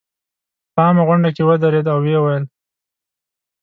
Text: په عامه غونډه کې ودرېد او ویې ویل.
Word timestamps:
په 0.73 0.79
عامه 0.85 1.01
غونډه 1.07 1.29
کې 1.35 1.43
ودرېد 1.45 1.85
او 1.93 1.99
ویې 2.03 2.19
ویل. 2.21 2.43